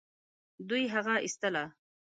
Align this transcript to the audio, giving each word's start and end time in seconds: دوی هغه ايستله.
دوی 0.67 0.83
هغه 0.93 1.13
ايستله. 1.23 1.63